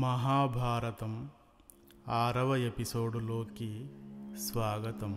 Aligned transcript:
మహాభారతం 0.00 1.28
ఆరవ 2.08 2.56
ఎపిసోడులోకి 2.56 3.86
స్వాగతం. 4.36 5.12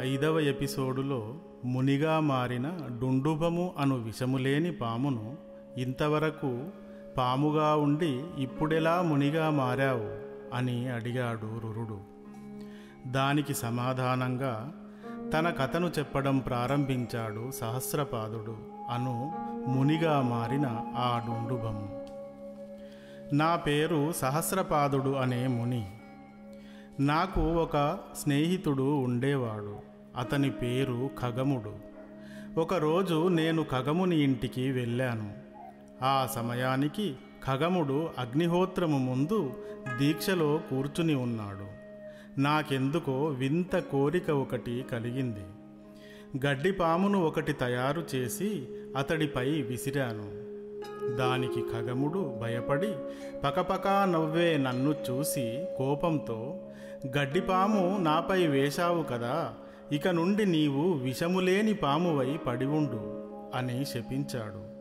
ఐదవ 0.00 0.40
ఎపిసోడులో 0.40 1.34
మునిగా 1.64 2.20
మారిన 2.20 2.70
డుండుబము 3.00 3.74
అను 3.78 3.94
విషములేని 3.94 4.72
పామును 4.72 5.36
ఇంతవరకు 5.76 6.68
పాముగా 7.18 7.76
ఉండి 7.76 8.24
ఇప్పుడెలా 8.38 9.02
మునిగా 9.02 9.50
మారావు 9.50 10.10
అని 10.56 10.88
అడిగాడు 10.88 11.58
రురుడు. 11.58 11.98
దానికి 13.10 13.54
సమాధానంగా 13.54 14.72
తన 15.32 15.50
కథను 15.50 15.90
చెప్పడం 15.98 16.38
ప్రారంభించాడు 16.38 17.50
సహస్రపాదుడు 17.50 18.56
అను 18.90 19.32
మునిగా 19.66 20.22
మారిన 20.22 20.66
ఆ 20.96 21.22
డుండుబము 21.26 22.02
నా 23.32 23.56
పేరు 23.56 24.12
సహస్రపాదుడు 24.12 25.10
అనే 25.10 25.46
ముని. 25.46 25.90
నాకు 27.00 27.40
ఒక 27.40 27.98
స్నేహితుడు 28.22 28.82
ఉండేవాడు. 28.82 29.76
అతని 30.18 30.50
పేరు 30.50 31.10
ఖగముడు. 31.20 31.74
ఒకరోజు 32.60 33.28
నేను 33.28 33.66
ఖగముని 33.70 34.20
ఇంటికి 34.20 34.72
వెళ్ళాను. 34.72 35.32
ఆ 36.02 36.28
సమయానికి 36.34 37.16
ఖగముడు 37.46 38.08
అగ్నిహోత్రము 38.18 38.98
ముందు 38.98 39.52
దీక్షలో 39.98 40.60
కూర్చుని 40.70 41.14
ఉన్నాడు. 41.14 41.82
నాకెందుకో 42.40 43.24
వింత 43.24 43.76
కోరిక 43.76 44.30
ఒకటి 44.30 44.84
కలిగింది. 44.92 45.44
గడ్డిపామును 46.46 47.24
ఒకటి 47.24 47.52
తయారు 47.52 48.06
చేసి 48.14 48.66
అతడిపై 48.96 49.50
విసిరాను. 49.50 50.42
దానికి 51.16 51.62
ఖగముడు 51.72 52.38
భయపడి 52.42 52.92
పకపకా 53.44 54.04
నవ్వే 54.04 54.56
నన్ను 54.56 54.94
చూసి 55.10 55.64
కోపంతో 55.78 56.58
గడ్డిపాము 57.18 57.98
నాపై 58.00 58.46
వేశావు 58.46 59.02
కదా 59.02 59.54
ఇక 59.92 60.08
నుండి 60.08 60.46
నీవు 60.46 60.92
విషములేని 60.92 61.74
పామువై 61.74 62.36
పడివుండు 62.46 63.28
అని 63.54 63.84
శపించాడు. 63.84 64.72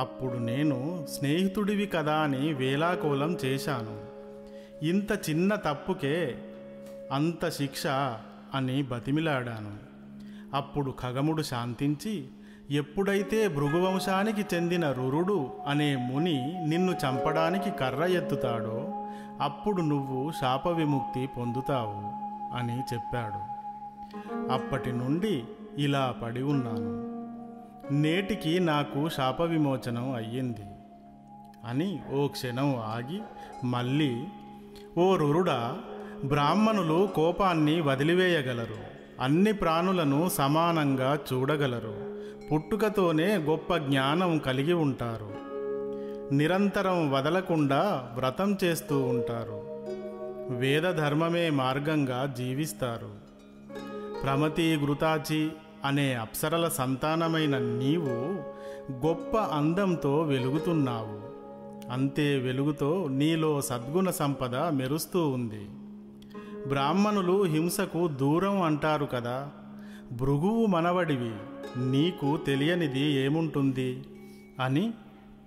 అప్పుడు 0.00 0.38
నేను 0.38 1.06
స్నేహితుడివి 1.10 1.86
కదా 1.86 2.14
అని 2.14 2.54
వేలాకోలం 2.54 3.38
చేశాను. 3.44 4.04
ఇంత 4.84 5.30
చిన్న 5.30 5.54
తప్పుకే 5.54 6.34
అంత 7.12 7.48
శిక్ష 7.48 7.86
అని 8.54 8.82
బతిమిలాడాను. 8.82 9.76
అప్పుడు 10.56 10.94
ఖగముడు 11.02 11.42
శాంతించి 11.42 12.24
ఎప్పుడైతే 12.70 13.48
భృగువంశానికి 13.48 14.44
చెందిన 14.54 14.92
రురుడు 14.92 15.50
అనే 15.66 15.96
ముని 15.96 16.64
నిన్ను 16.66 16.92
చంపడానికి 16.92 17.70
కర్ర 17.70 18.04
ఎత్తుతాడో 18.04 19.06
అప్పుడు 19.40 19.82
నువ్వు 19.82 20.32
శాప 20.40 20.68
విముక్తి 20.68 21.28
పొందుతావు 21.36 22.26
అని 22.56 22.80
చెప్పాడు. 22.94 23.56
అప్పటి 24.52 24.92
నుండి 24.92 25.44
ఇలా 25.78 26.14
పడి 26.22 26.42
ఉన్నాను. 26.42 27.16
నేటికి 27.94 28.60
నాకు 28.60 29.08
శాప 29.08 29.42
విమోచనం 29.42 30.14
అయ్యింది 30.14 30.64
అని 31.64 32.00
ఓ 32.12 32.26
క్షణం 32.26 32.76
ఆగి 32.76 33.20
మళ్ళీ 33.64 34.24
ఓ 34.98 35.16
రురుడా 35.16 35.78
బ్రాహ్మణులు 36.24 37.08
కోపాన్ని 37.14 37.80
వదిలివేయగలరు. 37.80 38.96
అన్ని 39.20 39.52
ప్రాణులను 39.52 40.28
సమానంగా 40.28 41.18
చూడగలరు. 41.32 42.05
పుట్టుకతోనే 42.52 43.36
గొప్ప 43.36 43.76
జ్ఞానం 43.76 44.38
కలిగి 44.38 44.72
ఉంటారు. 44.72 45.30
నిరంతరం 46.34 47.10
వదలకుండా 47.10 48.10
వ్రతం 48.16 48.56
చేస్తూ 48.64 49.00
ఉంటారు. 49.00 49.62
వేద 50.58 50.82
ధర్మమే 50.82 51.50
మార్గంగా 51.50 52.34
జీవిస్తారు. 52.38 53.08
ప్రమతి 54.22 54.76
గృతాచి 54.76 55.50
అనే 55.84 56.14
అప్సరల 56.14 56.68
సంతానమైన 56.68 57.58
నీవు 57.58 58.38
గొప్ప 59.06 59.36
అందంతో 59.36 60.22
వెలుగుతున్నావు. 60.22 61.26
అంతే 61.92 62.38
వెలుగుతో 62.38 63.08
నీలో 63.10 63.60
సద్గుణ 63.60 64.10
సంపద 64.10 64.56
మెరుస్తూ 64.56 65.28
ఉంది. 65.28 65.68
బ్రాహ్మణులు 66.68 67.42
హింసకు 67.42 68.08
దూరం 68.08 68.62
అంటారు 68.62 69.04
కదా. 69.04 69.50
భృగువు 70.12 70.66
మనవడివి. 70.66 71.32
నీకు 71.76 72.36
తెలియనిది 72.36 73.00
ఏముంటుంది? 73.00 74.04
అని 74.60 74.94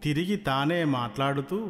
తిరిగి 0.03 0.35
తానే 0.35 0.83
మాట్లాడుతూ 0.83 1.67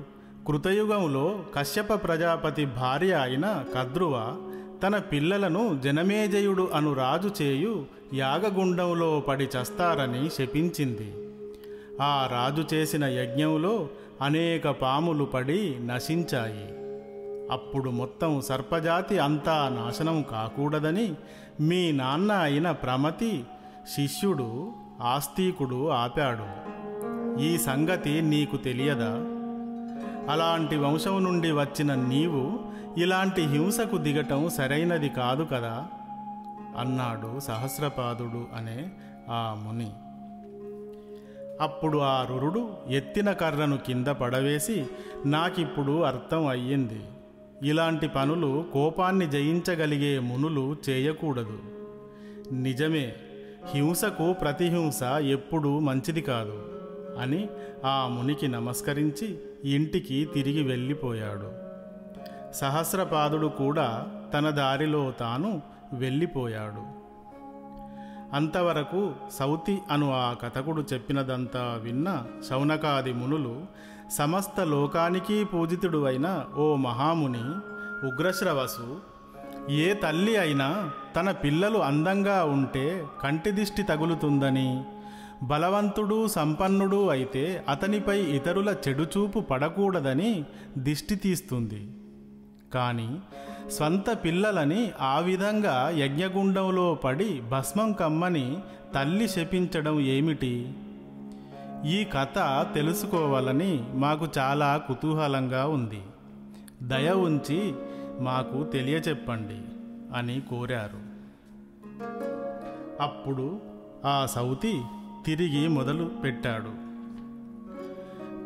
కృతయుగంలో 0.47 1.45
కశ్యప 1.55 2.03
ప్రజాపతి 2.03 2.65
భార్య 2.65 3.13
అయిన 3.13 3.65
కద్రువ 3.75 4.37
తన 4.83 4.97
పిల్లలను 4.97 5.81
జనమేజయుడు 5.83 6.69
అను 6.73 6.93
రాజు 6.93 7.43
చేయు 7.43 7.85
యాగగుండంలో 8.13 9.19
పడి 9.19 9.43
చస్తారని 9.43 10.29
శపించింది. 10.29 11.13
ఆ 12.01 12.29
రాజు 12.31 12.75
చేసిన 12.75 13.05
యజ్ఞంలో 13.05 13.89
అనేక 14.21 14.67
పాములు 14.67 15.23
పడి 15.25 15.87
నశించాయి. 15.87 16.79
అప్పుడు 17.51 17.89
మొత్తం 17.89 18.41
సర్పజాతి 18.41 19.19
అంతా 19.19 19.69
నాశనం 19.69 20.25
కాకూడదని 20.31 21.13
మీ 21.61 21.91
నాన్న 21.91 22.31
అయిన 22.31 22.71
ప్రమతి 22.71 23.43
శిష్యుడు 23.87 24.73
ఆస్తికుడు 25.01 25.89
ఆపాడు. 25.89 26.69
ఈ 27.41 27.57
సంగతి 27.57 28.21
నీకు 28.21 28.57
తెలియదా? 28.57 29.25
అలాంటి 30.29 30.77
వంశం 30.77 31.23
నుండి 31.23 31.51
వచ్చిన 31.51 31.93
నీవు 31.95 32.59
ఇలాంటి 32.97 33.41
హింసకు 33.41 33.97
దిగటం 33.97 34.49
సరైనది 34.49 35.09
కాదు 35.09 35.43
కదా? 35.43 35.87
అన్నాడు 36.77 37.39
సహస్రపాదుడు 37.39 38.47
అనే 38.57 38.89
ఆ 39.29 39.57
ముని. 39.63 39.91
అప్పుడు 41.61 41.97
ఆ 41.97 42.23
రురుడు 42.23 42.69
ఎత్తిన 42.89 43.31
కర్రను 43.31 43.77
కింద 43.77 44.07
పడవేసి 44.07 44.87
నాకిప్పుడు 45.25 46.01
అర్థం 46.01 46.47
అయ్యింది. 46.47 47.01
ఇలాంటి 47.63 48.07
పనులు 48.07 48.65
కోపాన్ని 48.73 49.27
జయించగలిగే 49.27 50.19
మునులు 50.19 50.75
చేయకూడదు. 50.89 51.59
నిజమే 52.51 53.13
హింసకు 53.67 54.33
ప్రతిహింస 54.33 55.03
ఎప్పుడూ 55.03 55.79
మంచిది 55.79 56.21
కాదు 56.21 56.69
అని 57.19 57.49
ఆ 57.85 58.07
మునికి 58.07 58.47
నమస్కరించి 58.47 59.39
ఇంటికి 59.63 60.29
తిరిగి 60.33 60.63
వెళ్ళిపోయాడు. 60.63 61.51
సహస్రపాదుడు 62.53 63.47
కూడా 63.47 64.07
తన 64.33 64.49
దారిలో 64.49 65.11
తాను 65.11 65.61
వెళ్ళిపోయాడు. 65.93 66.99
అంతవరకు 68.35 69.11
సౌతి 69.39 69.79
అను 69.91 70.13
ఆ 70.13 70.33
కథకుడు 70.33 70.85
చెప్పినదంతా 70.93 71.79
విన్న 71.81 72.25
శౌనకాది 72.49 73.13
మునులు 73.13 73.65
సమస్త 74.11 74.59
లోకానికి 74.59 75.43
పూజితుడు 75.43 76.03
అయిన 76.03 76.45
ఓ 76.57 76.75
మహాముని 76.75 77.43
ఉగ్రశ్రవసు 78.07 78.97
ఏ 79.69 79.93
తల్లి 79.93 80.37
అయినా 80.37 80.91
తన 81.15 81.31
పిల్లలు 81.31 81.77
అందంగా 81.77 82.43
ఉంటే 82.43 83.03
కంటి 83.23 83.51
దిష్టి 83.51 83.83
తగులుతుందని. 83.83 84.83
బలవంతుడు 85.43 86.27
సంపన్నుడు 86.27 87.09
అయితే 87.09 87.65
అతనిపై 87.69 88.19
ఇతరుల 88.19 88.75
చెడుచూపు 88.87 89.39
పడకూడదని 89.39 90.43
దిష్టి 90.77 91.15
తీస్తుంది. 91.15 91.91
కానీ 92.73 93.19
స్వంత 93.69 94.09
పిల్లలని 94.25 94.91
ఆ 95.01 95.19
విధంగా 95.19 95.91
యజ్ఞగుండంలో 95.95 96.95
పడి 96.95 97.41
భస్మం 97.41 97.91
కమ్మని 97.91 98.57
తల్లి 98.95 99.29
శపించడం 99.29 99.99
ఏమిటి? 99.99 100.73
ఈ 101.85 102.03
కథ 102.03 102.67
తెలుసుకోవాలని 102.73 103.83
మాకు 103.93 104.27
చాలా 104.37 104.77
కుతూహలంగా 104.77 105.67
ఉంది. 105.67 106.01
దయ 106.83 107.11
ఉంచి 107.11 107.73
మాకు 108.19 108.63
తెలియచెప్పండి 108.63 109.61
అని 110.17 110.41
కోరారు. 110.41 111.09
అప్పుడు 113.03 113.61
ఆ 114.05 114.25
సౌతి 114.25 114.81
తిరిగి 115.25 115.67
మొదలు 115.67 116.05
పెట్టాడు. 116.05 116.89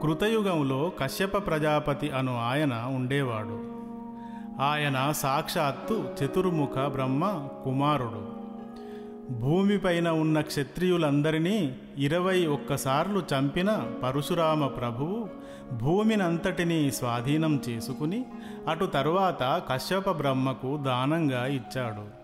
కృతయుగంలో 0.01 0.91
కశ్యప 0.99 1.47
ప్రజాపతి 1.47 2.09
అను 2.09 2.37
ఆయన 2.37 2.73
ఉండేవాడు. 2.95 3.73
ఆయన 4.61 5.11
సాక్షాత్తు 5.11 6.13
చతుర్ముఖ 6.23 6.79
బ్రహ్మ 6.79 7.47
కుమారుడు. 7.63 8.32
భూమిపైన 9.29 10.09
ఉన్న 10.09 10.41
క్షత్రియులందరినీ 10.41 11.75
ఇరవై 11.97 12.45
ఒక్కసార్లు 12.45 13.19
చంపిన 13.19 13.87
పరశురామ 14.03 14.67
ప్రభువు 14.67 15.29
భూమినంతటినీ 15.75 16.91
స్వాధీనం 16.91 17.61
చేసుకుని 17.69 18.25
అటు 18.67 18.85
తరువాత 18.85 19.61
కశ్యప 19.73 20.11
బ్రహ్మకు 20.11 20.77
దానంగా 20.77 21.45
ఇచ్చాడు. 21.45 22.23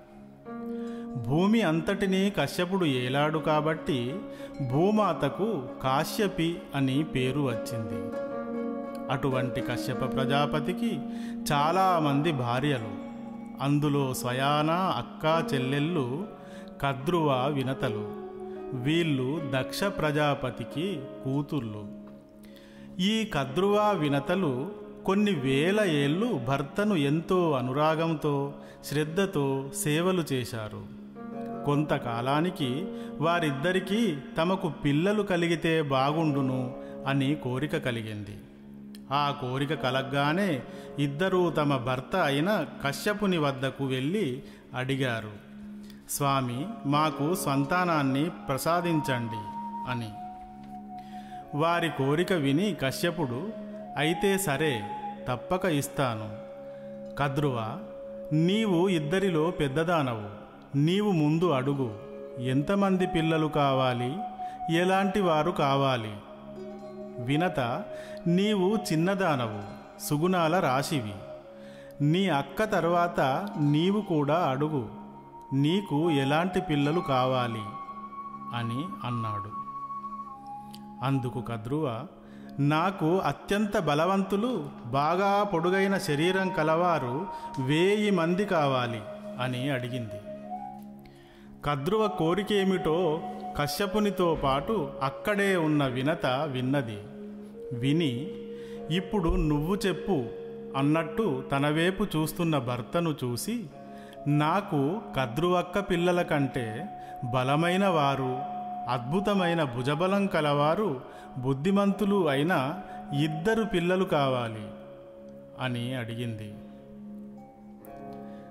భూమి 1.29 1.61
అంతటినీ 1.61 2.33
కశ్యపుడు 2.37 2.85
ఏలాడు 2.85 3.37
కాబట్టి 3.37 4.15
భూమాతకు 4.71 5.63
కాశ్యపి 5.83 6.59
అని 6.75 7.03
పేరు 7.03 7.39
వచ్చింది. 7.39 8.11
అటువంటి 9.11 9.61
కశ్యప 9.61 10.13
ప్రజాపతికి 10.13 10.99
చాలామంది 11.51 12.31
భార్యలు. 12.31 13.09
అందులో 13.61 14.13
స్వయానా 14.13 14.93
అక్కా 14.97 15.47
చెల్లెళ్ళు 15.53 16.38
కద్రువ 16.81 17.47
వినతలు. 17.47 18.29
వీళ్ళు 18.73 19.51
దక్ష 19.55 19.83
ప్రజాపతికి 19.83 20.99
కూతుళ్ళు 21.23 21.87
ఈ 22.99 23.25
కద్రువ 23.25 23.91
వినతలు 23.93 24.71
కొన్ని 25.05 25.31
వేల 25.31 25.81
ఏళ్ళు 25.81 26.39
భర్తను 26.47 26.95
ఎంతో 26.95 27.51
అనురాగంతో 27.51 28.53
శ్రద్ధతో 28.83 29.69
సేవలు 29.75 30.23
చేశారు. 30.33 30.83
కొంతకాలానికి 31.65 32.85
వారిద్దరికీ 33.17 34.15
తమకు 34.37 34.69
పిల్లలు 34.69 35.23
కలిగితే 35.23 35.81
బాగుండును 35.81 36.75
అని 37.07 37.35
కోరిక 37.35 37.77
కలిగింది. 37.77 38.37
ఆ 39.11 39.35
కోరిక 39.41 39.73
కలగ్గానే 39.73 40.63
ఇద్దరూ 40.99 41.49
తమ 41.49 41.77
భర్త 41.77 42.15
అయిన 42.15 42.65
కశ్యపుని 42.85 43.37
వద్దకు 43.37 43.85
వెళ్ళి 43.85 44.43
అడిగారు. 44.75 45.48
స్వామి 46.09 46.67
మాకు 46.85 47.35
సంతానాన్ని 47.35 48.29
ప్రసాదించండి 48.29 49.39
అని. 49.91 50.09
వారి 51.56 51.89
కోరిక 51.89 52.33
విని 52.33 52.75
కశ్యపుడు 52.81 53.50
అయితే 53.97 54.38
సరే 54.38 54.81
తప్పక 55.27 55.65
ఇస్తాను. 55.65 56.29
కద్రువ 57.17 57.79
నీవు 58.33 58.89
ఇద్దరిలో 58.89 59.51
పెద్దదానవు. 59.51 60.29
నీవు 60.77 61.11
ముందు 61.11 61.50
అడుగు 61.50 62.00
ఎంతమంది 62.39 63.07
పిల్లలు 63.07 63.47
కావాలి? 63.47 64.17
ఎలాంటి 64.77 65.21
వారు 65.21 65.51
కావాలి? 65.51 66.13
వినత 67.19 67.83
నీవు 68.27 68.75
చిన్నదానవు 68.75 69.61
సుగుణాల 70.03 70.59
రాశివి. 70.59 71.13
నీ 72.01 72.29
అక్క 72.29 72.63
తర్వాత 72.63 73.47
నీవు 73.59 74.01
కూడా 74.01 74.35
అడుగు. 74.35 74.98
నీకు 75.53 76.11
ఎలాంటి 76.11 76.61
పిల్లలు 76.61 76.99
కావాలి? 76.99 77.61
అని 78.53 78.85
అన్నాడు. 79.03 79.51
అందుకు 81.05 81.41
కద్రువ 81.41 82.05
నాకు 82.59 83.17
అత్యంత 83.17 83.77
బలవంతులు 83.77 84.69
బాగా 84.85 85.43
పొడుగైన 85.43 85.97
శరీరం 85.97 86.49
కలవారు 86.49 87.27
వేయి 87.59 88.11
మంది 88.11 88.45
కావాలి 88.45 89.01
అని 89.43 89.69
అడిగింది. 89.69 90.21
కద్రువ 91.65 92.07
కోరికేమిటో 92.07 93.21
కశ్యపునితో 93.57 94.37
పాటు 94.43 94.89
అక్కడే 95.03 95.55
ఉన్న 95.55 95.87
వినత 95.87 96.25
విన్నది. 96.25 96.97
విని 97.79 98.31
ఇప్పుడు 98.95 99.29
నువ్వు 99.29 99.75
చెప్పు 99.75 100.25
అన్నట్టు 100.77 101.43
తన 101.51 101.69
వైపు 101.69 102.03
చూస్తున్న 102.03 102.57
భర్తను 102.57 103.15
చూసి 103.23 103.65
నాకు 104.27 105.01
కద్రువక్క 105.18 105.80
పిల్లల 105.80 106.21
కంటే 106.21 106.86
బలమైన 107.24 107.88
వారు 107.88 108.39
అద్భుతమైన 108.89 109.63
భుజబలం 109.63 110.27
కలవారు 110.27 111.01
బుద్ధిమంతులు 111.38 112.30
అయిన 112.30 112.81
ఇద్దరు 113.13 113.63
పిల్లలు 113.63 114.06
కావాలి 114.06 114.68
అని 115.60 115.94
అడిగింది. 115.94 116.54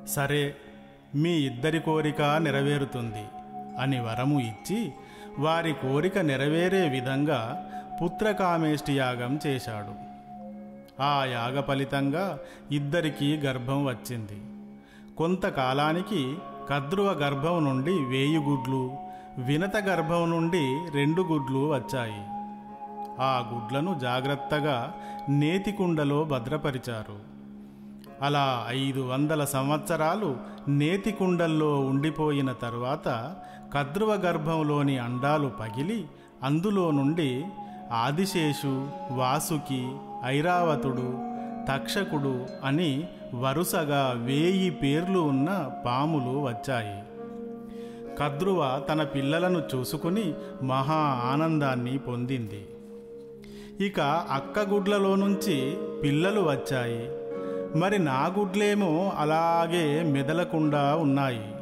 సరే 0.09 0.55
మీ 1.15 1.31
ఇద్దరి 1.31 1.81
కోరిక 1.81 2.23
నెరవేరుతుంది 2.23 3.25
అని 3.81 4.01
వరము 4.01 4.41
ఇచ్చి 4.41 4.93
వారి 5.39 5.73
కోరిక 5.73 6.19
నెరవేరే 6.19 6.89
విధంగా 6.89 7.71
పుత్రకామేష్టి 8.05 8.97
యాగం 8.97 9.41
చేశాడు. 9.47 10.09
ఆ 11.03 11.25
యాగ 11.25 11.61
ఫలితంగా 11.61 12.39
ఇద్దరికీ 12.73 13.37
గర్భం 13.37 13.85
వచ్చింది. 13.85 14.58
కొంతకాలానికి 15.19 16.39
కద్రువ 16.71 17.11
గర్భం 17.11 17.65
నుండి 17.65 17.91
వేయి 17.91 18.39
గుడ్లు 18.39 18.91
వినత 19.39 19.77
గర్భం 19.77 20.31
నుండి 20.31 20.91
రెండు 20.95 21.23
గుడ్లు 21.23 21.75
వచ్చాయి. 21.75 22.23
ఆ 23.21 23.51
గుడ్లను 23.55 23.99
జాగ్రత్తగా 23.99 24.93
నేతికుండలో 25.29 26.25
భద్రపరిచారు. 26.25 27.39
అలా 28.23 28.65
ఐదు 28.69 29.01
వందల 29.01 29.45
సంవత్సరాలు 29.45 30.37
నేతికుండల్లో 30.69 31.81
ఉండిపోయిన 31.81 32.53
తరువాత 32.53 33.37
కద్రువ 33.75 34.15
గర్భంలోని 34.15 34.99
అండాలు 34.99 35.49
పగిలి 35.49 36.07
అందులో 36.45 36.91
నుండి 36.91 37.45
ఆదిశేషు 37.93 38.89
వాసుకి 39.11 39.91
ఐరావతుడు 40.25 41.19
తక్షకుడు 41.73 42.47
అని 42.65 43.09
వరుసగా 43.35 44.15
వేయి 44.17 44.71
పేర్లు 44.71 45.19
ఉన్న 45.19 45.71
పాములు 45.87 46.41
వచ్చాయి. 46.41 47.03
కద్రువ 48.19 48.83
తన 48.89 49.03
పిల్లలను 49.03 49.63
చూసుకుని 49.75 50.35
మహా 50.63 51.21
ఆనందాన్ని 51.25 51.99
పొందింది. 51.99 52.67
ఇక 53.87 54.01
అక్క 54.31 54.59
గుడ్లలో 54.59 55.17
నుంచి 55.17 55.77
పిల్లలు 56.03 56.41
వచ్చాయి. 56.41 57.11
మరి 57.79 57.99
నా 57.99 58.35
గుడ్లేమో 58.39 59.13
అలాగే 59.17 60.03
మెదలకుండా 60.03 60.97
ఉన్నాయి 60.97 61.55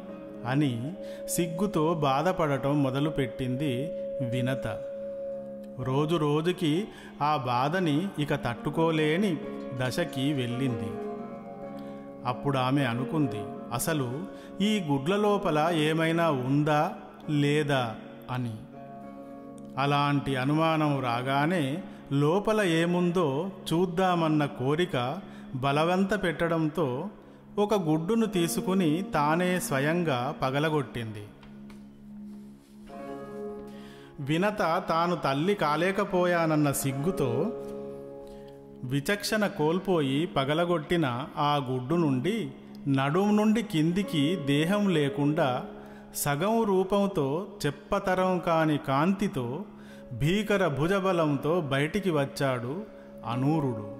అని 0.45 0.91
సిగ్గుతో 1.27 1.93
బాధపడటం 1.93 2.83
మొదలుపెట్టింది 2.83 3.91
వినత. 4.29 4.79
రోజు 5.79 6.15
రోజుకి 6.15 6.85
ఆ 7.21 7.43
బాధని 7.45 8.07
ఇక 8.19 8.35
తట్టుకోలేని 8.35 9.37
దశకి 9.73 10.33
వెళ్ళింది. 10.33 11.06
అప్పుడు 12.27 12.57
ఆమె 12.57 12.83
అనుకుంది 12.83 13.41
అసలు 13.73 14.25
ఈ 14.61 14.79
గుడ్ల 14.91 15.15
లోపల 15.15 15.69
ఏమైనా 15.71 16.31
ఉందా 16.31 16.93
లేదా? 17.29 17.95
అని. 18.31 18.55
అలాంటి 19.77 20.35
అనుమానం 20.35 21.03
రాగానే 21.03 21.83
లోపల 22.11 22.61
ఏముందో 22.61 23.51
చూద్దామన్న 23.73 24.45
కోరిక 24.45 25.19
బలవంత 25.55 26.23
పెట్టడంతో 26.23 27.09
ఒక 27.57 27.73
గుడ్డును 27.73 28.25
తీసుకుని 28.25 29.01
తానే 29.13 29.59
స్వయంగా 29.59 30.35
పగలగొట్టింది. 30.41 31.23
వినత 34.19 34.59
తాను 34.89 35.15
తల్లి 35.15 35.55
కాలేకపోయానన్న 35.55 36.71
సిగ్గుతో 36.71 37.51
విచక్షణ 38.87 39.47
కోల్పోయి 39.47 40.25
పగలగొట్టిన 40.25 41.25
ఆ 41.37 41.55
గుడ్డు 41.71 41.95
నుండి 41.95 42.51
నడుము 42.87 43.31
నుండి 43.31 43.63
కిందికి 43.63 44.35
దేహం 44.35 44.89
లేకుండా 44.89 45.65
సగం 46.15 46.63
రూపంతో 46.63 47.47
చెప్పతరం 47.65 48.39
కాని 48.39 48.77
కాంతితో 48.77 49.65
భీకర 50.13 50.67
భుజబలంతో 50.67 51.61
బయటికి 51.61 52.09
వచ్చాడు 52.09 52.85
అనూరుడు. 53.25 53.97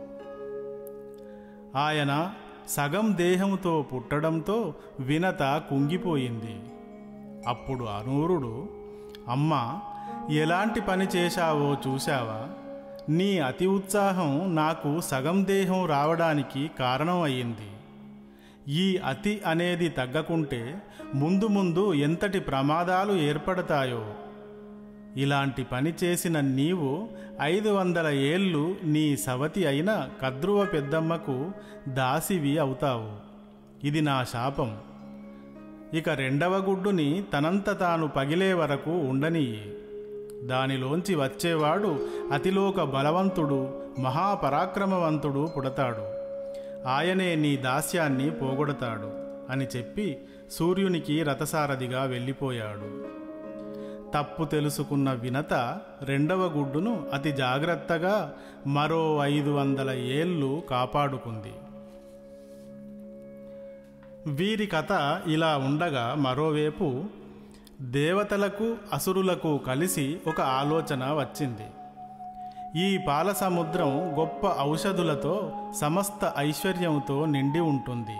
ఆయన 1.78 2.32
సగం 2.68 3.18
దేహంతో 3.18 3.86
పుట్టడంతో 3.94 4.74
వినత 5.00 5.62
కుంగిపోయింది. 5.70 6.60
అప్పుడు 7.48 7.86
అనూరుడు 7.86 8.70
అమ్మ 9.28 9.80
ఎలాంటి 10.30 10.82
పని 10.82 11.06
చేశావో 11.06 11.78
చూశావా? 11.88 12.67
నీ 13.10 13.40
అతి 13.40 13.66
ఉత్సాహం 13.66 14.56
నాకు 14.56 15.02
సగం 15.02 15.48
దేహం 15.48 15.86
రావడానికి 15.86 16.72
కారణం 16.80 17.22
అయ్యింది 17.22 17.70
ఈ 18.72 18.98
అతి 18.98 19.42
అనేది 19.46 19.90
తగ్గకుంటే 19.90 20.76
ముందు 21.16 21.48
ముందు 21.48 21.94
ఎంతటి 21.94 22.40
ప్రమాదాలు 22.40 23.14
ఏర్పడతాయో. 23.14 24.14
ఇలాంటి 25.18 25.64
పని 25.64 25.94
చేసిన 26.04 26.40
నీవు 26.40 27.10
ఐదు 27.42 27.70
వందల 27.70 28.08
ఏళ్ళు 28.08 28.76
నీ 28.84 29.18
సవతి 29.18 29.66
అయిన 29.66 30.10
కద్రువ 30.22 30.66
పెద్దమ్మకు 30.66 31.52
దాసివి 31.88 32.58
అవుతావు. 32.58 33.12
ఇది 33.88 34.02
నా 34.02 34.24
శాపం. 34.24 34.78
ఇక 35.94 36.10
రెండవ 36.10 36.58
గుడ్డుని 36.58 37.24
తనంత 37.34 37.80
తాను 37.80 38.08
పగిలే 38.08 38.54
వరకు 38.54 38.92
ఉండనియ్యి. 38.92 39.74
దానిలోంచి 40.44 41.16
వచ్చేవాడు 41.16 42.08
అతిలోక 42.32 42.82
బలవంతుడు 42.82 43.82
మహాపరాక్రమవంతుడు 44.00 45.50
పుడతాడు. 45.58 46.18
ఆయనే 46.88 47.36
నీ 47.36 47.58
దాస్యాన్ని 47.58 48.32
పోగొడతాడు 48.32 49.12
అని 49.52 49.68
చెప్పి 49.78 50.18
సూర్యునికి 50.52 51.24
రథసారథిగా 51.24 52.04
వెళ్ళిపోయాడు. 52.04 53.18
తప్పు 54.14 54.44
తెలుసుకున్న 54.44 55.14
వినత 55.14 55.54
రెండవ 56.04 56.58
గుడ్డును 56.58 57.08
అతి 57.14 57.32
జాగ్రత్తగా 57.32 58.34
మరో 58.68 59.20
ఐదు 59.22 59.50
వందల 59.50 59.90
ఏళ్ళు 59.92 60.64
కాపాడుకుంది. 60.70 61.54
వీరి 64.28 64.68
కథ 64.68 65.22
ఇలా 65.28 65.58
ఉండగా 65.58 66.16
మరోవైపు 66.18 67.04
దేవతలకు 67.82 68.76
అసురులకు 68.94 69.58
కలిసి 69.58 70.18
ఒక 70.28 70.42
ఆలోచన 70.42 71.04
వచ్చింది. 71.04 71.68
ఈ 72.80 73.00
పాల 73.08 73.32
సముద్రం 73.32 74.20
గొప్ప 74.20 74.62
ఔషధులతో 74.62 75.52
సమస్త 75.82 76.34
ఐశ్వర్యంతో 76.38 77.26
నిండి 77.26 77.60
ఉంటుంది. 77.60 78.18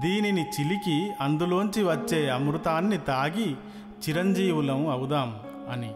దీనిని 0.00 0.42
చిలికి 0.42 1.12
అందులోంచి 1.20 1.82
వచ్చే 1.82 2.28
అమృతాన్ని 2.28 2.98
తాగి 2.98 3.56
చిరంజీవులం 4.08 4.88
అవుదాం 4.88 5.40
అని. 5.70 5.94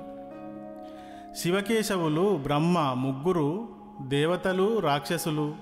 శివకేశవులు 1.37 2.37
బ్రహ్మ 2.43 2.79
ముగ్గురు 2.79 3.69
దేవతలు 4.03 4.79
రాక్షసులు 4.79 5.55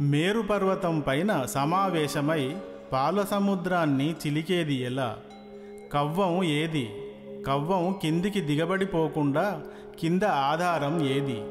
మేరు 0.00 0.40
పర్వతం 0.40 1.00
పైన 1.00 1.42
సమావేశమై 1.44 2.56
పాల 2.92 3.22
సముద్రాన్ని 3.22 4.12
చిలికేది 4.12 4.74
ఎలా? 4.74 5.16
కవ్వం 5.92 6.44
ఏది? 6.44 6.90
కవ్వం 7.46 7.92
కిందికి 8.02 8.40
దిగబడిపోకుండా 8.40 9.62
కింద 10.00 10.22
ఆధారం 10.22 11.06
ఏది? 11.06 11.42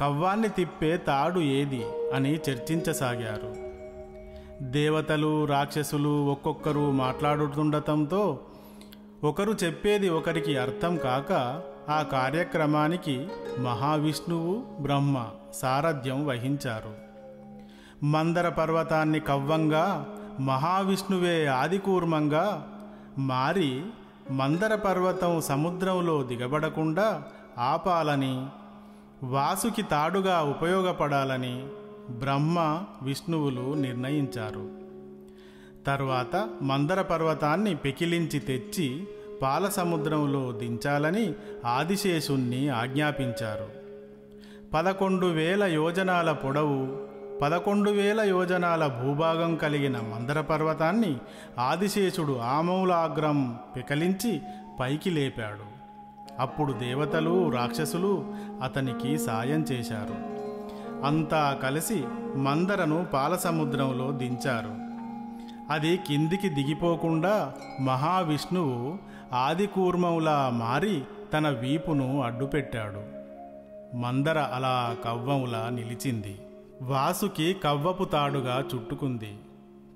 కవ్వాన్ని 0.00 0.48
తిప్పే 0.48 0.96
తాడు 0.96 1.40
ఏది? 1.40 1.84
అని 2.14 2.34
చర్చించసాగారు. 2.34 3.66
దేవతలు 4.64 5.44
రాక్షసులు 5.44 6.26
ఒక్కొక్కరు 6.26 6.90
మాట్లాడుతుండటంతో 6.90 8.38
ఒకరు 9.24 9.56
చెప్పేది 9.64 10.08
ఒకరికి 10.08 10.58
అర్థం 10.58 10.96
కాక 10.96 11.62
ఆ 11.88 12.02
కార్యక్రమానికి 12.02 13.26
మహావిష్ణువు 13.58 14.82
బ్రహ్మ 14.82 15.26
సారథ్యం 15.54 16.26
వహించారు. 16.26 17.06
మందర 18.04 18.48
పర్వతాన్ని 18.48 19.20
కవ్వంగా 19.20 20.06
మహావిష్ణువే 20.40 21.46
ఆదికూర్మంగా 21.46 22.72
మారి 23.18 23.82
మందర 24.30 24.74
పర్వతం 24.74 25.40
సముద్రంలో 25.40 26.22
దిగబడకుండా 26.22 27.22
ఆపాలని 27.58 28.46
వాసుకి 29.22 29.82
తాడుగా 29.82 30.42
ఉపయోగపడాలని 30.42 31.66
బ్రహ్మ 32.10 32.84
విష్ణువులు 33.02 33.74
నిర్ణయించారు. 33.74 34.70
తర్వాత 35.86 36.48
మందర 36.62 37.02
పర్వతాన్ని 37.02 37.74
పెకిలించి 37.74 38.38
తెచ్చి 38.38 39.08
పాల 39.42 39.68
సముద్రంలో 39.68 40.52
దించాలని 40.52 41.34
ఆదిశేషుణ్ణి 41.66 42.68
ఆజ్ఞాపించారు. 42.68 43.68
పదకొండు 44.74 45.26
వేల 45.26 45.64
యోజనాల 45.64 46.32
పొడవు 46.32 47.06
పదకొండు 47.42 47.90
వేల 47.90 48.20
యోజనాల 48.20 48.86
భూభాగం 48.86 49.56
కలిగిన 49.56 49.96
మందర 49.96 50.40
పర్వతాన్ని 50.40 51.16
ఆదిశేషుడు 51.58 52.38
ఆమూలాగ్రం 52.38 53.58
పెకలించి 53.76 54.40
పైకి 54.80 55.10
లేపాడు. 55.10 55.76
అప్పుడు 56.40 56.72
దేవతలు 56.72 57.50
రాక్షసులు 57.50 58.34
అతనికి 58.62 59.18
సాయం 59.18 59.62
చేశారు. 59.62 60.36
అంతా 61.06 61.58
కలిసి 61.62 62.04
మందరను 62.36 63.04
పాలసముద్రంలో 63.04 64.12
దించారు. 64.12 64.74
అది 65.72 65.96
కిందికి 65.96 66.48
దిగిపోకుండా 66.48 67.52
మహావిష్ణువు 67.80 68.98
ఆదికూర్మంలా 69.34 70.50
మారి 70.52 71.02
తన 71.32 71.48
వీపును 71.48 72.22
అడ్డుపెట్టాడు. 72.22 73.16
మందర 73.96 74.38
అలా 74.38 74.96
కవ్వంలా 75.04 75.70
నిలిచింది. 75.70 76.38
వాసుకి 76.82 77.52
కవ్వపు 77.64 78.04
తాడుగా 78.04 78.64
చుట్టుకుంది. 78.74 79.38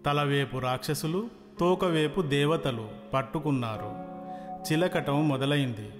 తలవేపు 0.06 0.58
రాక్షసులు 0.58 1.28
తోకవేపు 1.60 2.20
దేవతలు 2.20 2.88
పట్టుకున్నారు. 3.14 4.10
చిలకటం 4.72 5.28
మొదలైంది. 5.28 5.90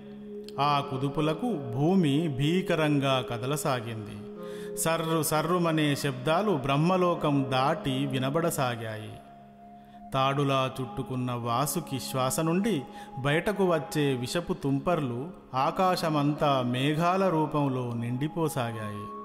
ఆ 0.61 0.81
కుదుపులకు 0.81 1.73
భూమి 1.75 2.29
భీకరంగా 2.29 3.25
కదలసాగింది. 3.31 4.31
సర్రు 4.77 5.23
సర్రుమనే 5.23 5.95
శబ్దాలు 5.95 6.51
బ్రహ్మలోకం 6.51 7.47
దాటి 7.53 8.07
వినబడసాగాయి. 8.07 9.13
తాడులా 10.15 10.71
చుట్టుకున్న 10.81 11.33
వాసుకి 11.33 12.01
శ్వాస 12.01 12.41
నుండి 12.41 12.83
బయటకు 13.19 13.73
వచ్చే 13.73 14.15
విషపు 14.15 14.53
తుంపర్లు 14.53 15.29
ఆకాశమంతా 15.55 16.63
మేఘాల 16.67 17.29
రూపంలో 17.29 17.95
నిండిపోసాగాయి. 17.95 19.20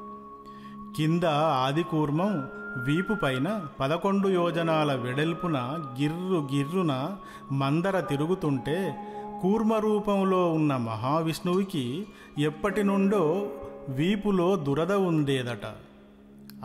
కింద 0.95 1.23
ఆదికూర్మం 1.65 2.49
వీపుపైన 2.77 3.67
పదకొండు 3.79 4.27
యోజనాల 4.27 4.95
వెడల్పున 4.95 5.57
గిర్రు 6.01 6.49
గిర్రున 6.55 7.17
మందర 7.51 7.99
తిరుగుతుంటే 7.99 8.95
కూర్మ 9.41 9.73
రూపంలో 9.73 10.53
ఉన్న 10.53 10.75
మహావిష్ణువుకి 10.75 12.07
ఎప్పటి 12.39 12.83
నుండో 12.83 13.49
వీపులో 13.89 14.55
దురద 14.55 14.91
ఉండేదట. 14.91 15.65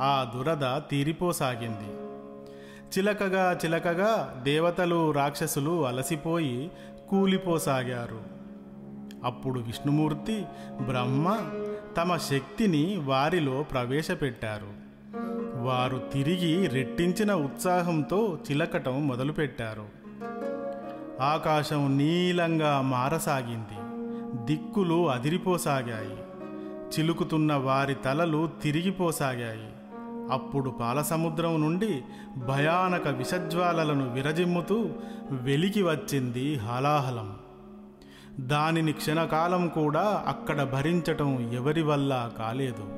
ఆ 0.01 0.33
దురద 0.37 0.91
తీరిపోసాగింది. 0.91 1.95
చిలకగా 2.99 3.59
చిలకగా 3.65 4.41
దేవతలు 4.43 5.11
రాక్షసులు 5.11 5.87
అలసిపోయి 5.87 6.71
కూలిపోసాగారు. 7.09 8.21
అప్పుడు 9.25 9.61
విష్ణుమూర్తి 9.61 10.45
బ్రహ్మ 10.81 11.39
తమ 11.97 12.17
శక్తిని 12.17 12.97
వారిలో 13.05 13.63
ప్రవేశపెట్టారు. 13.63 14.91
వారు 15.63 15.99
తిరిగి 16.13 16.67
రెట్టించిన 16.67 17.35
ఉత్సాహంతో 17.35 18.39
చిలకటం 18.51 19.09
మొదలుపెట్టారు. 19.09 19.87
ఆకాశం 21.21 21.99
నీలంగా 21.99 22.81
మారసాగింది. 22.81 23.79
దిక్కులు 24.47 25.11
అదిరిపోసాగాయి. 25.11 26.17
చిలుకుతున్న 26.99 27.55
వారి 27.55 27.95
తలలు 27.95 28.51
తిరిగిపోసాగాయి. 28.63 29.71
అప్పుడు 30.33 30.71
పాలసముద్రం 30.71 31.61
నుండి 31.61 32.03
భయానక 32.37 33.09
విషజ్వాలలను 33.09 34.13
విరజిమ్ముతూ 34.13 34.91
వెలికి 35.31 35.83
వచ్చింది 35.83 36.57
హలాహలం. 36.57 37.40
దానిని 38.47 38.93
క్షణకాలం 38.93 39.69
కూడా 39.69 40.25
అక్కడ 40.27 40.63
భరించటం 40.63 41.51
ఎవరి 41.53 41.83
వల్ల 41.83 42.31
కాలేదు. 42.39 42.89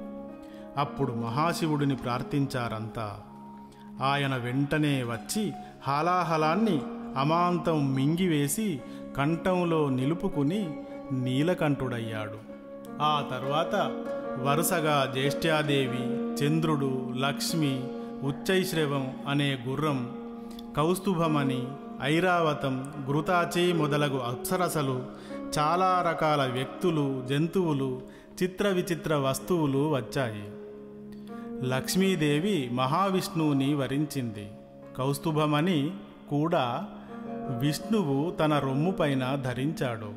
అప్పుడు 0.78 1.12
మహాశివుడిని 1.12 1.96
ప్రార్థించారంతా. 1.96 3.20
ఆయన 4.02 4.36
వెంటనే 4.36 5.02
వచ్చి 5.02 5.52
హాలాహలాన్ని 5.86 6.82
అమాంతం 7.16 7.94
మింగివేసి 7.94 8.80
కంఠంలో 9.16 9.88
నిలుపుకుని 9.88 10.76
నీలకంఠుడయ్యాడు. 11.12 12.52
ఆ 13.02 13.24
తర్వాత 13.30 13.74
వరుసగా 14.42 15.10
జ్యేష్ఠ్యాదేవి 15.14 16.04
చంద్రుడు 16.44 17.12
లక్ష్మి 17.18 17.84
ఉచ్చైశ్రవం 18.22 19.16
అనే 19.28 19.58
గుర్రం 19.68 20.16
కౌస్తుభమని 20.76 21.66
ఐరావతం 22.02 22.92
గృతాచి 23.08 23.72
మొదలగు 23.72 24.18
అప్సరసలు 24.18 25.02
చాలా 25.58 26.04
రకాల 26.10 26.46
వ్యక్తులు 26.46 27.24
జంతువులు 27.28 28.00
చిత్ర 28.42 28.68
విచిత్ర 28.68 29.14
వస్తువులు 29.14 29.90
వచ్చాయి. 29.90 30.50
లక్ష్మీదేవి 31.68 32.70
మహావిష్ణువుని 32.72 33.74
వరించింది. 33.74 34.48
కౌస్తుభమని 34.98 35.90
కూడా 36.30 36.84
విష్ణువు 37.58 38.30
తన 38.30 38.58
రొమ్ముపైన 38.58 39.34
ధరించాడు. 39.34 40.12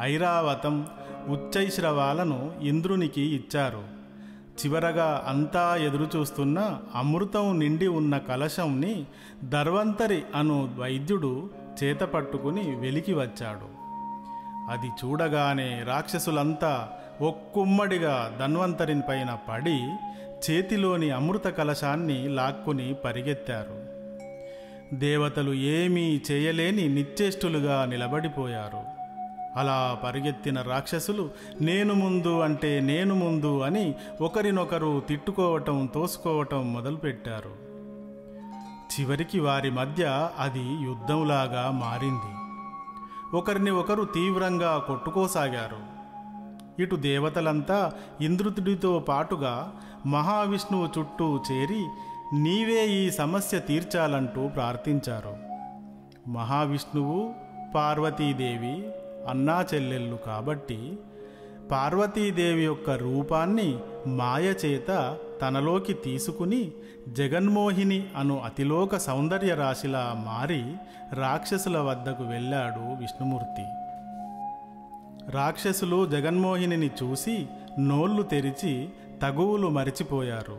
ఐరావతం 0.00 0.86
ఉచ్చైశ్రవాలను 1.28 2.52
ఇంద్రునికి 2.60 3.20
ఇచ్చారు. 3.20 3.82
చివరగా 4.66 5.24
అంతా 5.28 5.76
ఎదురుచూస్తున్న 5.76 6.78
అమృతం 6.94 7.58
నిండి 7.58 7.86
ఉన్న 7.86 8.18
కలశంని 8.18 9.04
ధర్వంతరి 9.44 10.22
అను 10.34 10.74
వైద్యుడు 10.78 11.50
చేత 11.84 12.00
పట్టుకుని 12.00 12.76
వెలికి 12.76 13.14
వచ్చాడు. 13.14 13.77
అది 14.68 14.86
చూడగానే 14.86 15.82
రాక్షసులంతా 15.82 16.88
ఒక్కుమ్మడిగా 17.20 18.36
ధన్వంతరిని 18.40 19.02
పైన 19.08 19.38
పడి 19.48 19.80
చేతిలోని 20.50 21.10
అమృత 21.10 21.46
కలశాన్ని 21.46 22.28
లాక్కుని 22.28 22.94
పరిగెత్తారు. 22.94 23.88
దేవతలు 24.94 25.52
ఏమీ 25.52 26.20
చేయలేని 26.30 26.88
నిశ్చేష్టులుగా 26.88 27.84
నిలబడిపోయారు. 27.84 28.98
అలా 29.56 29.98
పరిగెత్తిన 30.04 30.60
రాక్షసులు 30.60 31.30
నేను 31.60 31.94
ముందు 31.94 32.40
అంటే 32.40 32.80
నేను 32.80 33.14
ముందు 33.14 33.60
అని 33.60 33.94
ఒకరినొకరు 34.20 35.02
తిట్టుకోవటం 35.08 35.90
తోసుకోవటం 35.94 36.72
మొదలుపెట్టారు. 36.72 37.68
చివరికి 38.94 39.40
వారి 39.40 39.70
మధ్య 39.70 40.30
అది 40.38 40.62
యుద్ధంలాగా 40.62 41.70
మారింది. 41.70 42.37
ఒకరిని 43.34 43.70
ఒకరు 43.70 44.04
తీవ్రంగా 44.04 44.78
కొట్టుకోసాగారు. 44.78 45.98
ఇటు 46.82 46.96
దేవతలంతా 46.96 47.92
ఇంద్రుతుడితో 48.20 48.98
పాటుగా 48.98 49.72
మహావిష్ణువు 50.06 50.88
చుట్టూ 50.98 51.40
చేరి 51.50 51.86
నీవే 52.34 52.86
ఈ 52.86 53.10
సమస్య 53.10 53.58
తీర్చాలంటూ 53.58 54.48
ప్రార్థించారు. 54.48 55.36
మహావిష్ణువు 56.30 57.34
పార్వతీదేవి 57.74 58.88
అన్నా 59.28 59.64
చెల్లెళ్ళు 59.74 60.16
కాబట్టి 60.16 60.98
పార్వతీదేవి 61.72 62.64
యొక్క 62.64 62.90
రూపాన్ని 62.90 63.78
మాయ 64.06 64.54
చేత 64.66 65.18
తనలోకి 65.42 65.92
తీసుకుని 65.92 66.72
జగన్మోహిని 67.08 68.06
అను 68.16 68.40
అతిలోక 68.40 68.96
సౌందర్య 68.96 69.54
రాశిలా 69.54 70.24
మారి 70.26 70.74
రాక్షసుల 71.12 71.78
వద్దకు 71.78 72.24
వెళ్ళాడు 72.24 73.00
విష్ణుమూర్తి. 73.00 73.62
రాక్షసులు 75.30 76.06
జగన్మోహిని 76.06 76.86
చూసి 76.86 77.46
నోళ్ళు 77.80 78.22
తెరిచి 78.22 78.88
తగువులు 79.22 79.68
మరిచిపోయారు. 79.68 80.58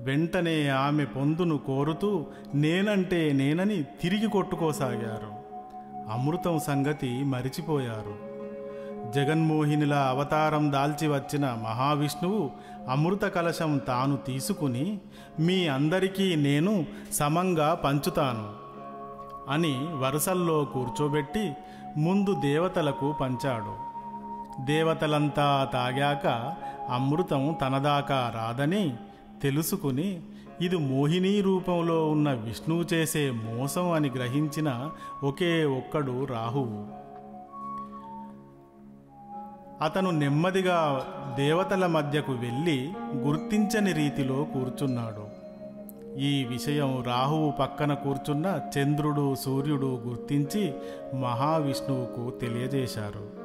వెంటనే 0.00 0.68
ఆమె 0.68 1.04
పొందును 1.04 1.58
కోరుతూ 1.58 2.26
నేనంటే 2.54 3.32
నేనని 3.32 3.82
తిరిగి 3.82 4.28
కొట్టుకోసాగారు. 4.28 5.38
అమృతం 6.12 6.58
సంగతి 6.58 7.24
మరిచిపోయారు. 7.24 8.27
జగన్మోహినిలా 9.14 10.00
అవతారం 10.08 10.72
దాల్చి 10.72 11.08
వచ్చిన 11.08 11.44
మహావిష్ణువు 11.46 12.50
అమృత 12.88 13.24
కలశం 13.24 13.78
తాను 13.78 14.16
తీసుకుని 14.16 14.98
మీ 15.40 15.66
అందరికీ 15.66 16.36
నేను 16.36 16.86
సమంగా 17.12 17.74
పంచుతాను 17.74 18.50
అని 19.50 19.74
వరుసల్లో 19.78 20.64
కూర్చోబెట్టి 20.64 21.52
ముందు 21.96 22.40
దేవతలకు 22.40 23.14
పంచాడు. 23.20 23.88
దేవతలంతా 24.64 25.68
తాగాక 25.72 26.54
అమృతం 26.88 27.56
తనదాకా 27.62 28.32
రాదని 28.34 28.96
తెలుసుకుని 29.42 30.20
ఇది 30.60 30.76
మోహిని 30.76 31.40
రూపంలో 31.40 32.10
ఉన్న 32.10 32.32
విష్ణువు 32.32 32.94
చేసే 32.94 33.30
మోసం 33.30 33.90
అని 33.90 34.10
గ్రహించిన 34.10 34.90
ఒకే 35.22 35.64
ఒక్కడు 35.64 36.24
రాహువు. 36.24 37.07
అతను 39.82 40.10
నెమ్మదిగా 40.10 41.06
దేవతల 41.36 41.86
మధ్యకు 41.86 42.32
వెళ్ళి 42.32 42.92
గుర్తించని 43.16 43.92
రీతిలో 43.92 44.44
కూర్చున్నాడు. 44.44 45.38
ఈ 46.18 46.44
విషయం 46.44 47.02
రాహువు 47.06 47.50
పక్కన 47.50 47.94
కూర్చున్న 47.94 48.60
చంద్రుడు 48.78 49.34
సూర్యుడు 49.34 50.02
గుర్తించి 50.06 50.74
మహావిష్ణువుకు 51.20 52.30
తెలియజేశారు. 52.30 53.38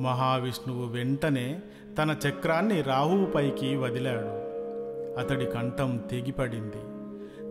మహావిష్ణువు 0.00 0.86
వెంటనే 0.86 1.58
తన 1.98 2.16
చక్రాన్ని 2.28 2.82
రాహువుపైకి 2.82 3.76
వదిలాడు. 3.76 4.46
అతడి 5.20 5.46
కంఠం 5.46 6.02
తెగిపడింది. 6.10 6.82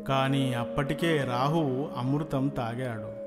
కానీ 0.03 0.53
అప్పటికే 0.53 1.17
రాహువు 1.17 1.89
అమృతం 1.97 2.47
తాగాడు. 2.47 3.24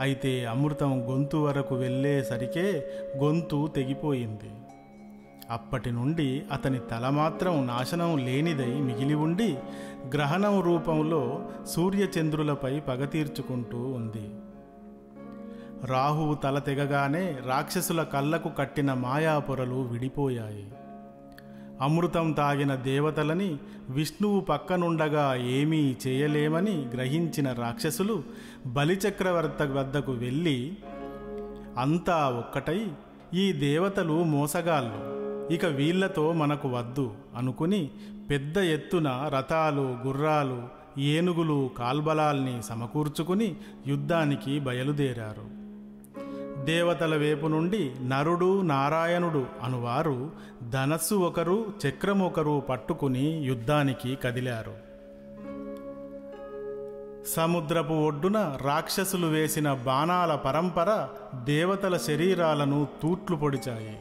అయితే 0.00 0.46
అమృతం 0.46 1.10
గొంతు 1.10 1.36
వరకు 1.36 1.74
వెళ్ళేసరికే 1.74 2.84
గొంతు 3.16 3.70
తెగిపోయింది. 3.76 4.50
అప్పటి 5.50 5.90
నుండి 5.90 6.42
అతని 6.52 6.78
తల 6.78 7.08
మాత్రం 7.08 7.66
నాశనం 7.66 8.16
లేనిదై 8.16 8.80
మిగిలి 8.80 9.14
ఉండి 9.14 9.58
గ్రహణం 10.14 10.60
రూపంలో 10.60 11.48
సూర్యచంద్రులపై 11.66 12.80
పగ 12.80 13.04
తీర్చుకుంటూ 13.04 13.78
ఉంది. 13.78 14.34
రాహువు 15.86 16.34
తల 16.34 16.58
తెగగానే 16.58 17.38
రాక్షసుల 17.46 18.02
కళ్ళకు 18.02 18.48
కట్టిన 18.48 18.94
మాయాపొరలు 18.94 19.80
విడిపోయాయి. 19.82 20.72
అమృతం 21.80 22.32
తాగిన 22.32 22.74
దేవతలని 22.74 23.56
విష్ణువు 23.90 24.40
పక్కనుండగా 24.40 25.34
ఏమీ 25.34 25.96
చేయలేమని 26.06 26.86
గ్రహించిన 26.94 27.52
రాక్షసులు 27.52 28.22
బలిచక్రవర్త 28.66 29.62
వద్దకు 29.62 30.12
వెళ్ళి 30.12 30.72
అంతా 31.78 32.28
ఒక్కటై 32.28 32.88
ఈ 33.34 33.52
దేవతలు 33.52 34.22
మోసగాళ్ళు. 34.24 35.20
ఇక 35.54 35.64
వీళ్ళతో 35.64 36.32
మనకు 36.32 36.68
వద్దు 36.68 37.14
అనుకుని 37.36 37.90
పెద్ద 38.30 38.56
ఎత్తున 38.56 39.30
రథాలు 39.34 39.98
గుర్రాలు 40.06 40.62
ఏనుగులు 41.00 41.70
కాల్బలాల్ని 41.78 42.62
సమకూర్చుకుని 42.62 43.56
యుద్ధానికి 43.86 44.60
బయలుదేరారు. 44.60 45.59
దేవతల 46.64 47.18
వైపు 47.18 47.46
నుండి 47.46 47.92
నరుడు 48.02 48.62
నారాయణుడు 48.62 49.46
అనువారు 49.62 50.30
ధనస్సు 50.70 51.14
ఒకరు 51.14 51.66
చక్రం 51.88 52.22
ఒకరు 52.22 52.60
పట్టుకుని 52.68 53.24
యుద్ధానికి 53.24 54.16
కదిలారు. 54.16 54.74
సముద్రపు 57.26 57.92
ఒడ్డున 57.92 58.56
రాక్షసులు 58.62 59.26
వేసిన 59.26 59.72
బాణాల 59.72 60.34
పరంపర 60.34 61.08
దేవతల 61.44 61.96
శరీరాలను 61.96 62.88
తూట్లు 63.02 63.36
పొడిచాయి. 63.36 63.98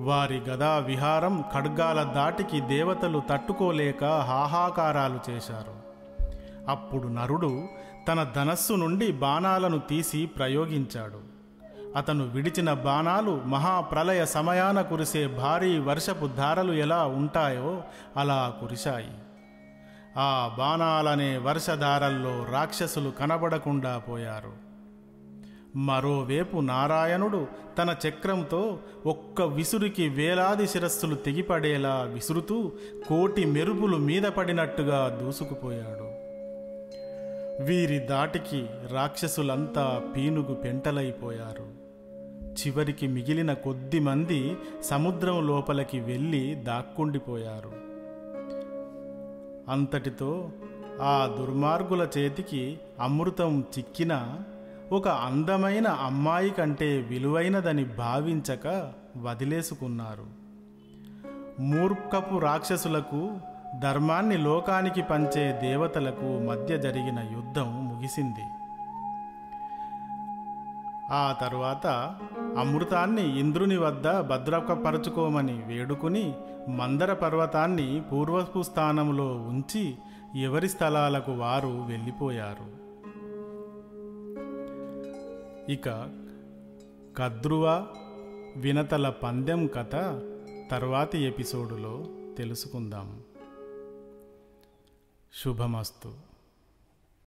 వారి 0.00 0.40
గదా 0.48 0.78
విహారం 0.78 1.44
ఖడ్గాల 1.54 2.02
దాటికి 2.02 2.60
దేవతలు 2.60 3.22
తట్టుకోలేక 3.30 4.04
హాహాకారాలు 4.04 5.30
చేశారు. 5.30 5.82
అప్పుడు 6.68 7.08
నరుడు 7.08 7.64
తన 8.08 8.26
ధనస్సు 8.36 8.72
నుండి 8.72 9.12
బాణాలను 9.12 9.78
తీసి 9.78 10.26
ప్రయోగించాడు. 10.26 11.31
అతను 11.96 12.28
విడిచిన 12.28 12.72
బాణాలు 12.72 13.40
మహాప్రలయ 13.46 14.24
సమయాన 14.24 14.80
కురిసే 14.80 15.26
భారీ 15.26 15.78
వర్షపు 15.78 16.26
ధారలు 16.26 16.72
ఎలా 16.72 17.04
ఉంటాయో 17.04 17.82
అలా 18.16 18.54
కురిశాయి. 18.60 19.10
ఆ 20.18 20.54
బాణాలనే 20.58 21.36
వర్షధారల్లో 21.36 22.46
రాక్షసులు 22.52 23.10
కనబడకుండా 23.10 23.98
పోయారు. 23.98 24.52
మరోవేపు 25.78 26.58
నారాయణుడు 26.58 27.46
తన 27.78 27.96
చక్రంతో 28.08 28.78
ఒక్క 29.06 29.42
విసురికి 29.42 30.08
వేలాది 30.08 30.68
శిరస్సులు 30.68 31.14
తెగిపడేలా 31.14 32.02
విసురుతూ 32.02 32.72
కోటి 33.08 33.44
మెరుపులు 33.44 33.96
మీద 33.96 34.22
పడినట్టుగా 34.22 35.18
దూసుకుపోయాడు. 35.22 36.22
వీరి 37.64 37.98
దాటికి 37.98 38.66
రాక్షసులంతా 38.90 40.00
పీనుగు 40.16 40.54
పెంటలైపోయారు 40.54 41.81
చివరికి 42.52 43.06
మిగిలిన 43.06 43.52
కొద్ది 43.52 44.00
మంది 44.00 44.56
సముద్రం 44.82 45.46
లోపలికి 45.46 46.00
వెళ్ళి 46.00 46.54
దాక్కుండిపోయారు. 46.54 47.72
అంతటితో 49.70 50.50
ఆ 51.02 51.34
దుర్మార్గుల 51.38 52.08
చేతికి 52.18 52.78
అమృతం 53.00 53.64
చిక్కిన 53.78 54.38
ఒక 54.92 55.08
అందమైన 55.08 55.88
అమ్మాయి 55.88 56.50
కంటే 56.50 57.00
విలువైనదని 57.00 57.84
భావించక 57.84 58.92
వదిలేసుకున్నారు. 59.16 60.42
మూర్ఖపు 61.62 62.38
రాక్షసులకు 62.38 63.38
ధర్మాన్ని 63.78 64.38
లోకానికి 64.38 65.02
పంచే 65.02 65.58
దేవతలకు 65.62 66.38
మధ్య 66.38 66.78
జరిగిన 66.78 67.18
యుద్ధం 67.32 67.88
ముగిసింది. 67.88 68.61
ఆ 71.12 71.36
తరువాత 71.40 71.86
అమృతాన్ని 72.58 73.40
ఇంద్రుని 73.40 73.76
వద్ద 73.76 74.20
భద్రపరచుకోమని 74.20 75.62
వేడుకుని 75.66 76.34
మందర 76.68 77.12
పర్వతాన్ని 77.12 78.02
పూర్వపు 78.12 78.62
స్థానంలో 78.62 79.36
ఉంచి 79.36 79.94
ఎవరి 80.36 80.68
స్థలాలకు 80.68 81.32
వారు 81.32 81.84
వెళ్ళిపోయారు. 81.88 82.82
ఇక 85.72 85.88
కద్రువ 87.16 87.86
వినతల 88.56 89.08
పందెం 89.08 89.66
కథ 89.66 89.94
తర్వాతి 90.70 91.18
ఎపిసోడులో 91.18 92.04
తెలుసుకుందాం. 92.38 93.20
శుభమస్తు. 95.44 96.31